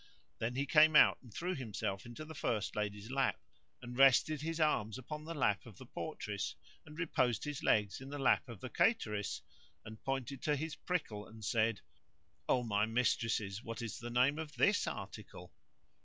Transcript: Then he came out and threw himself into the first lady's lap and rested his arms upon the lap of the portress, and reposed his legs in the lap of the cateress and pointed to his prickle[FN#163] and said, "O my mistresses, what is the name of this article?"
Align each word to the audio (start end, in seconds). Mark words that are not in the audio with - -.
Then 0.39 0.55
he 0.55 0.65
came 0.65 0.95
out 0.95 1.19
and 1.21 1.31
threw 1.31 1.53
himself 1.53 2.07
into 2.07 2.25
the 2.25 2.33
first 2.33 2.75
lady's 2.75 3.11
lap 3.11 3.39
and 3.83 3.95
rested 3.95 4.41
his 4.41 4.59
arms 4.59 4.97
upon 4.97 5.23
the 5.25 5.35
lap 5.35 5.67
of 5.67 5.77
the 5.77 5.85
portress, 5.85 6.55
and 6.87 6.97
reposed 6.97 7.43
his 7.43 7.61
legs 7.61 8.01
in 8.01 8.09
the 8.09 8.17
lap 8.17 8.49
of 8.49 8.61
the 8.61 8.69
cateress 8.71 9.43
and 9.85 10.01
pointed 10.03 10.41
to 10.41 10.55
his 10.55 10.75
prickle[FN#163] 10.75 11.29
and 11.29 11.45
said, 11.45 11.81
"O 12.49 12.63
my 12.63 12.87
mistresses, 12.87 13.61
what 13.61 13.79
is 13.83 13.99
the 13.99 14.09
name 14.09 14.39
of 14.39 14.55
this 14.55 14.87
article?" 14.87 15.53